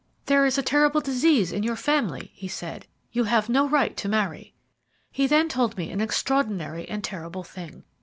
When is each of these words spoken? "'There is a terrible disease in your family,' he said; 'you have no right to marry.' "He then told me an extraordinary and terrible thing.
"'There 0.25 0.47
is 0.47 0.57
a 0.57 0.63
terrible 0.63 0.99
disease 0.99 1.51
in 1.51 1.61
your 1.61 1.75
family,' 1.75 2.31
he 2.33 2.47
said; 2.47 2.87
'you 3.11 3.25
have 3.25 3.49
no 3.49 3.69
right 3.69 3.95
to 3.95 4.09
marry.' 4.09 4.51
"He 5.11 5.27
then 5.27 5.47
told 5.47 5.77
me 5.77 5.91
an 5.91 6.01
extraordinary 6.01 6.89
and 6.89 7.03
terrible 7.03 7.43
thing. 7.43 7.83